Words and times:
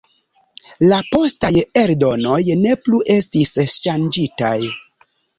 La 0.91 0.95
postaj 1.15 1.51
eldonoj 1.81 2.39
ne 2.61 2.71
plu 2.85 3.01
estis 3.17 3.51
ŝanĝitaj. 3.75 4.55